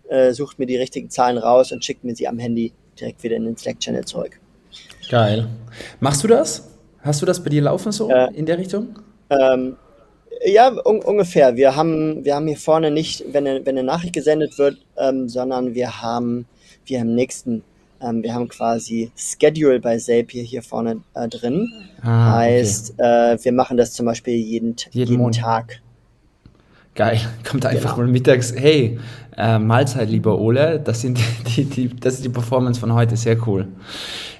[0.08, 3.36] äh, sucht mir die richtigen Zahlen raus und schickt mir sie am Handy direkt wieder
[3.36, 4.40] in den Slack-Channel zurück.
[5.10, 5.48] Geil.
[6.00, 6.68] Machst du das?
[7.00, 8.98] Hast du das bei dir laufen so äh, in der Richtung?
[9.30, 9.76] Ähm,
[10.44, 11.56] ja, un ungefähr.
[11.56, 15.28] Wir haben, wir haben hier vorne nicht, wenn eine, wenn eine Nachricht gesendet wird, ähm,
[15.28, 16.46] sondern wir haben,
[16.86, 17.62] wir haben nächsten,
[18.00, 21.68] ähm, wir haben quasi Schedule bei Zapier hier vorne äh, drin.
[22.02, 23.34] Ah, heißt, okay.
[23.34, 25.80] äh, wir machen das zum Beispiel jeden, jeden, jeden Tag.
[26.94, 28.06] Geil, kommt einfach genau.
[28.06, 28.98] mal mittags, hey,
[29.36, 31.18] äh, Mahlzeit, lieber Ole, das, sind
[31.56, 33.68] die, die, das ist die Performance von heute, sehr cool.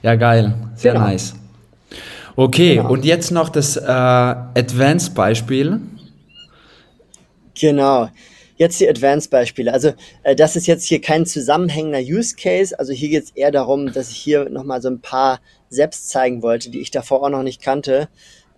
[0.02, 1.06] Ja, geil, sehr genau.
[1.06, 1.34] nice.
[2.38, 2.90] Okay, genau.
[2.90, 5.80] und jetzt noch das äh, Advanced-Beispiel.
[7.60, 8.10] Genau.
[8.56, 9.72] Jetzt die Advanced-Beispiele.
[9.72, 12.78] Also äh, das ist jetzt hier kein zusammenhängender Use Case.
[12.78, 16.40] Also hier geht es eher darum, dass ich hier nochmal so ein paar selbst zeigen
[16.40, 18.08] wollte, die ich davor auch noch nicht kannte,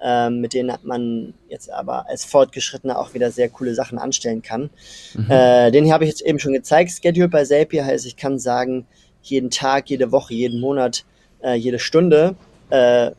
[0.02, 4.68] ähm, mit denen man jetzt aber als Fortgeschrittener auch wieder sehr coole Sachen anstellen kann.
[5.14, 5.30] Mhm.
[5.30, 6.90] Äh, den hier habe ich jetzt eben schon gezeigt.
[6.90, 8.86] Schedule bei Zapier heißt, ich kann sagen,
[9.22, 11.06] jeden Tag, jede Woche, jeden Monat,
[11.42, 12.36] äh, jede Stunde
[12.68, 13.12] äh,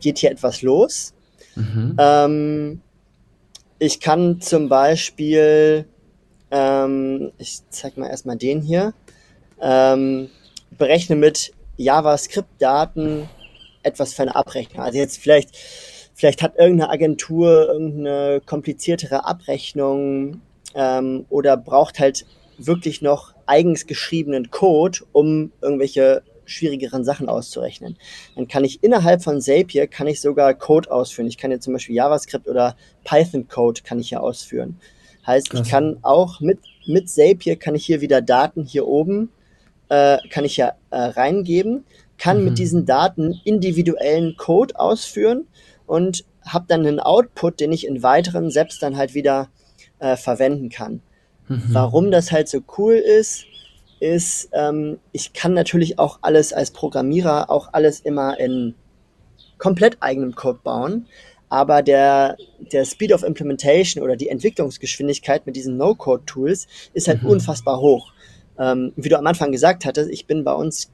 [0.00, 1.14] geht hier etwas los.
[1.54, 1.96] Mhm.
[1.98, 2.80] Ähm,
[3.78, 5.86] ich kann zum Beispiel,
[6.50, 8.94] ähm, ich zeig mal erstmal den hier.
[9.60, 10.28] ähm,
[10.76, 13.28] berechne mit JavaScript-Daten
[13.82, 14.82] etwas für eine Abrechnung.
[14.82, 15.56] Also jetzt vielleicht,
[16.14, 20.40] vielleicht hat irgendeine Agentur irgendeine kompliziertere Abrechnung
[20.74, 22.26] ähm, oder braucht halt
[22.58, 27.96] wirklich noch eigens geschriebenen Code, um irgendwelche schwierigeren Sachen auszurechnen.
[28.34, 31.28] Dann kann ich innerhalb von Zapier kann ich sogar Code ausführen.
[31.28, 34.80] Ich kann jetzt zum Beispiel JavaScript oder Python Code kann ich hier ausführen.
[35.26, 35.60] Heißt, Krass.
[35.60, 39.30] ich kann auch mit, mit Zapier kann ich hier wieder Daten hier oben
[39.88, 41.84] äh, kann ich ja äh, reingeben,
[42.18, 42.44] kann mhm.
[42.44, 45.46] mit diesen Daten individuellen Code ausführen
[45.86, 49.48] und habe dann einen Output, den ich in weiteren Steps dann halt wieder
[49.98, 51.02] äh, verwenden kann.
[51.48, 51.62] Mhm.
[51.68, 53.44] Warum das halt so cool ist,
[54.00, 58.74] ist, ähm, ich kann natürlich auch alles als Programmierer auch alles immer in
[59.58, 61.06] komplett eigenem Code bauen,
[61.48, 62.36] aber der,
[62.72, 67.30] der Speed of Implementation oder die Entwicklungsgeschwindigkeit mit diesen No-Code-Tools ist halt mhm.
[67.30, 68.12] unfassbar hoch.
[68.58, 70.90] Ähm, wie du am Anfang gesagt hattest, ich bin bei uns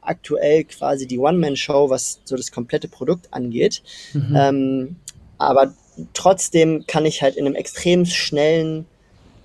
[0.00, 3.82] aktuell quasi die One-Man-Show, was so das komplette Produkt angeht.
[4.12, 4.36] Mhm.
[4.36, 4.96] Ähm,
[5.38, 5.74] aber
[6.14, 8.86] trotzdem kann ich halt in einem extrem schnellen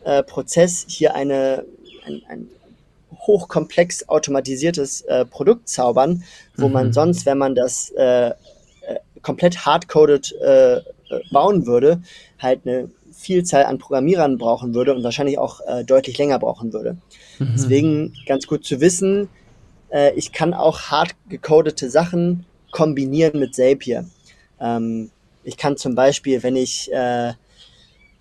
[0.04, 1.66] äh, Prozess hier eine,
[2.06, 2.50] ein, ein
[3.20, 6.24] hochkomplex automatisiertes äh, Produkt zaubern,
[6.56, 6.74] wo mhm.
[6.74, 8.34] man sonst, wenn man das äh, äh
[9.22, 10.82] komplett hardcoded äh, äh,
[11.32, 12.02] bauen würde,
[12.40, 16.98] halt eine Vielzahl an Programmierern brauchen würde und wahrscheinlich auch äh, deutlich länger brauchen würde.
[17.40, 17.50] Mhm.
[17.54, 19.30] Deswegen ganz gut zu wissen,
[20.18, 24.06] ich kann auch hart gecodete Sachen kombinieren mit Zapier.
[24.60, 25.12] Ähm,
[25.44, 27.34] ich kann zum Beispiel, wenn ich, äh,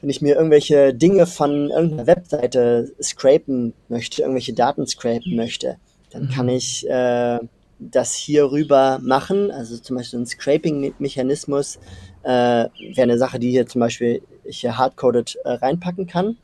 [0.07, 5.79] wenn ich mir irgendwelche Dinge von irgendeiner Webseite scrapen möchte, irgendwelche Daten scrapen möchte,
[6.13, 6.29] dann mhm.
[6.29, 7.41] kann ich äh,
[7.81, 9.51] das hier rüber machen.
[9.51, 11.81] Also zum Beispiel ein Scraping-Mechanismus
[12.23, 16.37] äh, wäre eine Sache, die hier zum Beispiel ich hier hardcoded äh, reinpacken kann.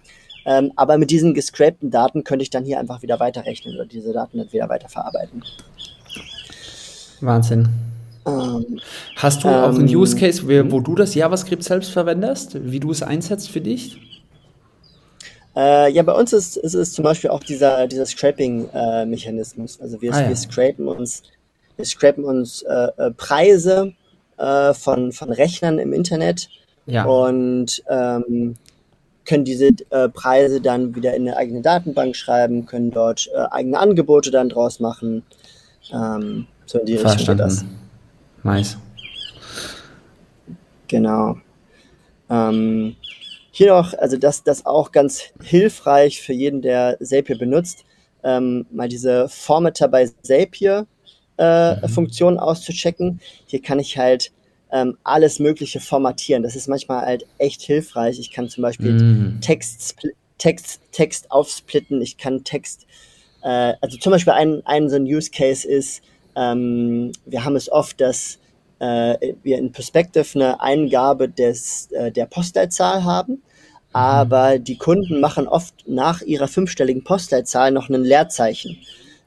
[0.44, 4.12] Ähm, aber mit diesen gescrapten Daten könnte ich dann hier einfach wieder weiterrechnen oder diese
[4.12, 5.44] Daten dann wieder weiterverarbeiten.
[7.20, 7.68] Wahnsinn.
[8.27, 8.81] Ähm,
[9.17, 12.57] Hast du ähm, auch einen ähm, Use Case, wo, wo, du das JavaScript selbst verwendest,
[12.71, 13.99] wie du es einsetzt für dich?
[15.55, 19.77] Äh, ja, bei uns ist, ist, es zum Beispiel auch dieser, dieser Scraping-Mechanismus.
[19.77, 20.29] Äh, also wir, ah, ja.
[20.29, 21.23] wir scrapen uns,
[21.77, 23.93] wir scrapen uns äh, äh Preise
[24.39, 26.49] äh, von, von Rechnern im Internet
[26.87, 27.05] ja.
[27.05, 28.55] und ähm,
[29.25, 34.31] können diese äh, Preise dann wieder in eine eigene Datenbank schreiben, können dort eigene Angebote
[34.31, 35.23] dann draus machen.
[35.93, 37.65] Ähm, so in die Richtung geht das.
[38.45, 38.77] Nice.
[40.89, 41.39] Genau.
[42.29, 42.97] Ähm,
[43.51, 47.85] hier noch, also das, das auch ganz hilfreich für jeden, der Zapier benutzt,
[48.25, 50.87] ähm, mal diese Formatter bei Zapier
[51.39, 51.89] äh, mhm.
[51.89, 53.21] Funktion auszuchecken.
[53.47, 54.33] Hier kann ich halt
[54.73, 56.43] ähm, alles Mögliche formatieren.
[56.43, 58.19] Das ist manchmal halt echt hilfreich.
[58.19, 59.41] Ich kann zum Beispiel mm.
[59.43, 59.97] Text,
[60.39, 62.01] Text, Text aufsplitten.
[62.01, 62.87] Ich kann Text,
[63.43, 66.03] äh, also zum Beispiel ein, ein so ein Use Case ist,
[66.37, 68.38] ähm, wir haben es oft, dass
[68.79, 73.33] äh, wir in Perspective eine Eingabe des, äh, der Postleitzahl haben.
[73.33, 73.40] Mhm.
[73.92, 78.79] Aber die Kunden machen oft nach ihrer fünfstelligen Postleitzahl noch ein Leerzeichen.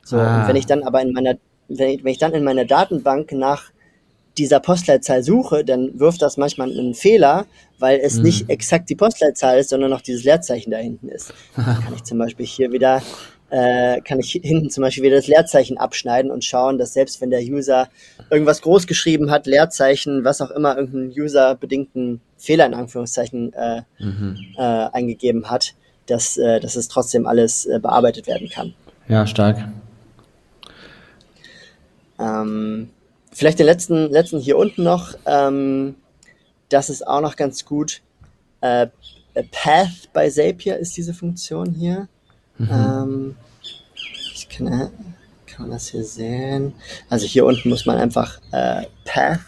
[0.03, 0.41] So, ah.
[0.41, 1.35] und wenn ich dann aber in meiner,
[1.67, 3.71] wenn ich, wenn ich dann in meiner Datenbank nach
[4.37, 7.45] dieser Postleitzahl suche, dann wirft das manchmal einen Fehler,
[7.79, 8.23] weil es mhm.
[8.23, 11.33] nicht exakt die Postleitzahl ist, sondern noch dieses Leerzeichen da hinten ist.
[11.55, 13.01] Dann kann ich zum Beispiel hier wieder,
[13.49, 17.29] äh, kann ich hinten zum Beispiel wieder das Leerzeichen abschneiden und schauen, dass selbst wenn
[17.29, 17.89] der User
[18.29, 24.38] irgendwas groß geschrieben hat, Leerzeichen, was auch immer, irgendeinen userbedingten Fehler in Anführungszeichen äh, mhm.
[24.58, 25.75] äh, eingegeben hat,
[26.08, 28.73] dass, äh, dass es trotzdem alles äh, bearbeitet werden kann.
[29.08, 29.67] Ja, stark.
[32.19, 32.89] Ähm,
[33.36, 35.13] Vielleicht den letzten, letzten hier unten noch.
[35.25, 35.95] Ähm,
[36.69, 38.01] das ist auch noch ganz gut.
[38.62, 38.88] Äh,
[39.51, 42.08] Path bei Zapier ist diese Funktion hier.
[42.57, 42.69] Mhm.
[42.71, 43.35] Ähm,
[44.33, 44.89] ich kann, äh,
[45.45, 46.73] kann man das hier sehen?
[47.09, 49.39] Also hier unten muss man einfach äh, Path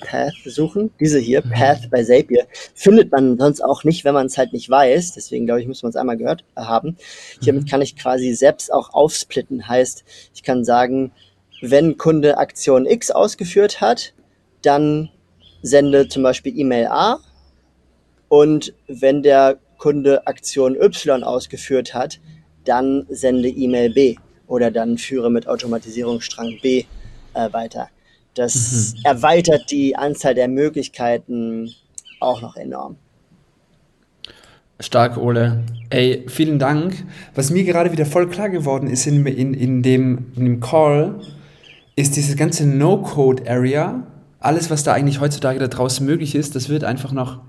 [0.00, 0.90] Path suchen.
[1.00, 1.50] Diese hier, mhm.
[1.50, 5.12] Path bei Zapier, findet man sonst auch nicht, wenn man es halt nicht weiß.
[5.12, 6.96] Deswegen glaube ich, muss man es einmal gehört haben.
[7.40, 7.68] Hiermit mhm.
[7.68, 9.68] kann ich quasi selbst auch aufsplitten.
[9.68, 11.12] Heißt, ich kann sagen,
[11.60, 14.12] wenn Kunde Aktion X ausgeführt hat,
[14.62, 15.10] dann
[15.62, 17.18] sende zum Beispiel E-Mail A
[18.28, 22.20] und wenn der Kunde Aktion Y ausgeführt hat,
[22.64, 26.84] dann sende E-Mail B oder dann führe mit Automatisierungsstrang B
[27.34, 27.88] äh, weiter.
[28.34, 29.00] Das mhm.
[29.04, 31.70] erweitert die Anzahl der Möglichkeiten
[32.20, 32.96] auch noch enorm.
[34.78, 35.64] Stark, Ole.
[35.88, 37.06] Ey, vielen Dank.
[37.34, 41.20] Was mir gerade wieder voll klar geworden ist in, in, in, dem, in dem Call,
[41.96, 44.06] ist diese ganze No-Code-Area,
[44.38, 47.40] alles, was da eigentlich heutzutage da draußen möglich ist, das wird einfach noch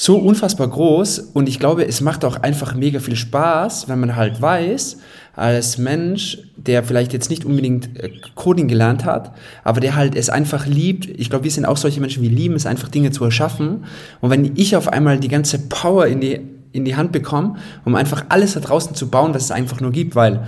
[0.00, 4.16] so unfassbar groß und ich glaube, es macht auch einfach mega viel Spaß, wenn man
[4.16, 4.96] halt weiß,
[5.36, 10.30] als Mensch, der vielleicht jetzt nicht unbedingt äh, Coding gelernt hat, aber der halt es
[10.30, 11.04] einfach liebt.
[11.04, 13.84] Ich glaube, wir sind auch solche Menschen, wir lieben es einfach Dinge zu erschaffen.
[14.22, 16.40] Und wenn ich auf einmal die ganze Power in die
[16.72, 19.90] in die Hand bekommen, um einfach alles da draußen zu bauen, was es einfach nur
[19.90, 20.46] gibt, weil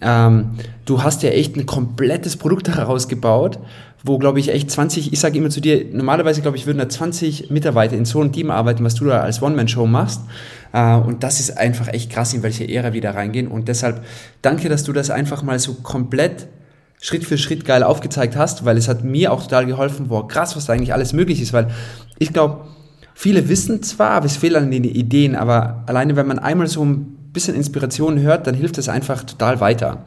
[0.00, 0.52] ähm,
[0.86, 3.58] du hast ja echt ein komplettes Produkt herausgebaut,
[4.04, 6.88] wo, glaube ich, echt 20, ich sage immer zu dir, normalerweise, glaube ich, würden da
[6.88, 10.20] 20 Mitarbeiter in so einem Team arbeiten, was du da als One-Man-Show machst.
[10.72, 13.48] Äh, und das ist einfach echt krass, in welche Ära wir da reingehen.
[13.48, 14.04] Und deshalb
[14.42, 16.48] danke, dass du das einfach mal so komplett
[17.00, 20.54] Schritt für Schritt geil aufgezeigt hast, weil es hat mir auch total geholfen, boah, krass,
[20.54, 21.68] was da eigentlich alles möglich ist, weil
[22.18, 22.66] ich glaube,
[23.14, 26.84] Viele wissen zwar, aber es fehlen an den Ideen, aber alleine wenn man einmal so
[26.84, 30.02] ein bisschen Inspiration hört, dann hilft es einfach total weiter.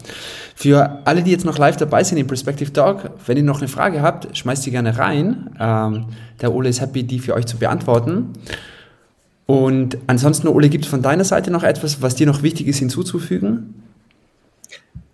[0.56, 3.68] Für alle, die jetzt noch live dabei sind im Perspective Talk, wenn ihr noch eine
[3.68, 5.52] Frage habt, schmeißt sie gerne rein.
[5.60, 6.06] Ähm,
[6.42, 8.34] der Ole ist happy, die für euch zu beantworten.
[9.46, 12.80] Und ansonsten, Ole, gibt es von deiner Seite noch etwas, was dir noch wichtig ist
[12.80, 13.84] hinzuzufügen?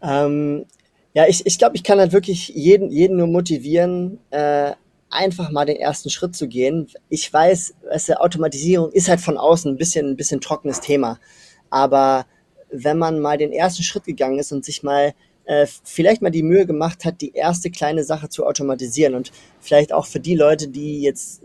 [0.01, 0.65] Ähm,
[1.13, 4.71] ja, ich, ich glaube, ich kann halt wirklich jeden, jeden nur motivieren, äh,
[5.11, 6.87] einfach mal den ersten Schritt zu gehen.
[7.09, 11.19] Ich weiß, weißt Automatisierung ist halt von außen ein bisschen, ein bisschen trockenes Thema.
[11.73, 12.27] Aber
[12.69, 16.43] wenn man mal den ersten Schritt gegangen ist und sich mal äh, vielleicht mal die
[16.43, 20.67] Mühe gemacht hat, die erste kleine Sache zu automatisieren und vielleicht auch für die Leute,
[20.67, 21.41] die jetzt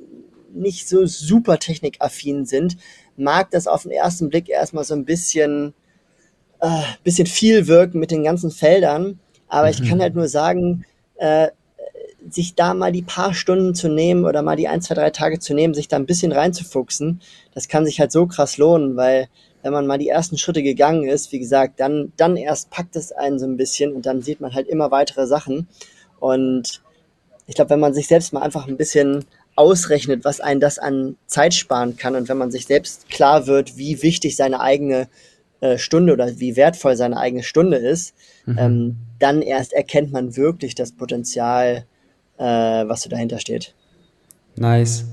[0.53, 2.77] nicht so super technikaffin sind,
[3.17, 5.73] mag das auf den ersten Blick erstmal so ein bisschen,
[6.61, 9.19] äh, bisschen viel wirken mit den ganzen Feldern.
[9.49, 9.73] Aber mhm.
[9.73, 10.85] ich kann halt nur sagen,
[11.17, 11.49] äh,
[12.29, 15.39] sich da mal die paar Stunden zu nehmen oder mal die ein, zwei, drei Tage
[15.39, 17.23] zu nehmen, sich da ein bisschen reinzufuchsen,
[17.55, 19.29] das kann sich halt so krass lohnen, weil
[19.63, 23.13] wenn man mal die ersten Schritte gegangen ist, wie gesagt, dann, dann erst packt es
[23.13, 25.69] einen so ein bisschen und dann sieht man halt immer weitere Sachen.
[26.21, 26.83] Und
[27.47, 29.25] ich glaube, wenn man sich selbst mal einfach ein bisschen
[29.57, 33.77] ausrechnet, was einen das an Zeit sparen kann und wenn man sich selbst klar wird,
[33.77, 35.09] wie wichtig seine eigene
[35.61, 38.15] äh, Stunde oder wie wertvoll seine eigene Stunde ist,
[38.47, 38.59] mhm.
[38.59, 41.85] ähm, dann erst erkennt man wirklich das Potenzial
[42.39, 43.75] äh, was so dahinter steht.
[44.57, 45.05] Nice.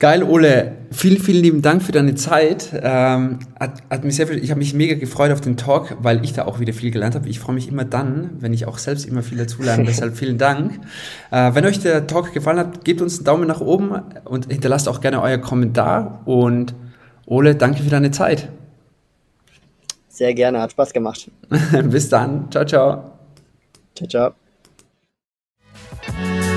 [0.00, 0.72] Geil, Ole.
[0.90, 2.70] Vielen, vielen lieben Dank für deine Zeit.
[2.74, 6.24] Ähm, hat, hat mich sehr viel, ich habe mich mega gefreut auf den Talk, weil
[6.24, 7.28] ich da auch wieder viel gelernt habe.
[7.28, 9.84] Ich freue mich immer dann, wenn ich auch selbst immer viel dazu lerne.
[9.86, 10.80] Deshalb vielen Dank.
[11.30, 13.92] Äh, wenn euch der Talk gefallen hat, gebt uns einen Daumen nach oben
[14.24, 16.22] und hinterlasst auch gerne euer Kommentar.
[16.24, 16.74] Und
[17.26, 18.48] Ole, danke für deine Zeit.
[20.08, 21.30] Sehr gerne, hat Spaß gemacht.
[21.84, 22.50] Bis dann.
[22.50, 23.12] Ciao, ciao.
[23.94, 24.34] Ciao,
[26.08, 26.53] ciao.